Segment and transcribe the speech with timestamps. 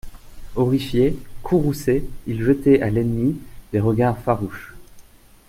[0.55, 3.37] Horrifiés, courroucés, ils jetaient à l'ennemi
[3.71, 4.73] des regards farouches.